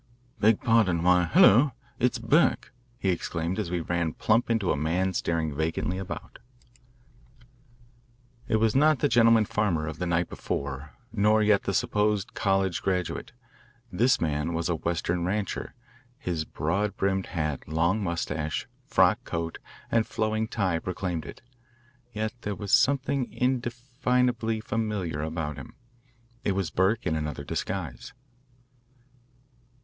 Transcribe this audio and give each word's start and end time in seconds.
"Beg 0.39 0.59
pardon 0.61 1.03
why, 1.03 1.25
hulloa 1.25 1.73
it's 1.99 2.17
Burke," 2.17 2.73
he 2.97 3.09
exclaimed 3.09 3.59
as 3.59 3.69
we 3.69 3.81
ran 3.81 4.13
plump 4.13 4.49
into 4.49 4.71
a 4.71 4.75
man 4.75 5.13
staring 5.13 5.53
vacantly 5.53 5.99
about. 5.99 6.39
It 8.47 8.55
was 8.55 8.73
not 8.75 8.97
the 8.97 9.07
gentleman 9.07 9.45
farmer 9.45 9.85
of 9.85 9.99
the 9.99 10.07
night 10.07 10.27
before, 10.27 10.93
nor 11.13 11.43
yet 11.43 11.65
the 11.65 11.73
supposed 11.75 12.33
college 12.33 12.81
graduate. 12.81 13.31
This 13.91 14.19
man 14.19 14.55
was 14.55 14.69
a 14.69 14.75
Western 14.75 15.23
rancher; 15.23 15.75
his 16.17 16.45
broad 16.45 16.97
brimmed 16.97 17.27
hat, 17.37 17.67
long 17.67 18.01
moustache, 18.03 18.65
frock 18.87 19.23
coat, 19.23 19.59
and 19.91 20.07
flowing 20.07 20.47
tie 20.47 20.79
proclaimed 20.79 21.27
it. 21.27 21.43
Yet 22.11 22.33
there 22.41 22.55
was 22.55 22.71
something 22.71 23.31
indefinably 23.31 24.61
familiar 24.61 25.21
about 25.21 25.57
him, 25.57 25.75
too. 26.03 26.23
It 26.43 26.51
was 26.53 26.71
Burke 26.71 27.05
in 27.05 27.15
another 27.15 27.43
disguise. 27.43 28.13